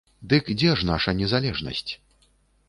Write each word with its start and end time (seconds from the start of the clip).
Дык 0.31 0.47
дзе 0.61 0.71
ж 0.79 0.87
наша 0.91 1.13
незалежнасць? 1.19 1.91